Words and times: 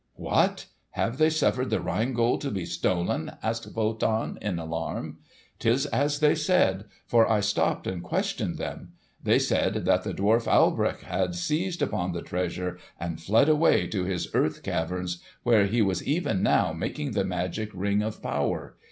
'""What! 0.15 0.65
Have 0.93 1.19
they 1.19 1.29
suffered 1.29 1.69
the 1.69 1.79
Rhine 1.79 2.13
Gold 2.13 2.41
to 2.41 2.49
be 2.49 2.65
stolen?" 2.65 3.33
asked 3.43 3.71
Wotan 3.75 4.39
in 4.41 4.57
alarm. 4.57 5.19
"'Tis 5.59 5.85
as 5.85 6.21
they 6.21 6.33
said; 6.33 6.85
for 7.05 7.29
I 7.31 7.39
stopped 7.39 7.85
and 7.85 8.01
questioned 8.01 8.57
them. 8.57 8.93
They 9.21 9.37
said 9.37 9.85
that 9.85 10.01
the 10.03 10.15
dwarf 10.15 10.47
Alberich 10.47 11.01
had 11.01 11.35
seized 11.35 11.83
upon 11.83 12.13
the 12.13 12.23
treasure 12.23 12.79
and 12.99 13.21
fled 13.21 13.47
away 13.47 13.85
to 13.89 14.03
his 14.03 14.27
earth 14.33 14.63
caverns, 14.63 15.21
where 15.43 15.67
he 15.67 15.83
was 15.83 16.03
even 16.03 16.41
now 16.41 16.73
making 16.73 17.11
the 17.11 17.23
magic 17.23 17.69
Ring 17.71 18.01
of 18.01 18.23
Power. 18.23 18.77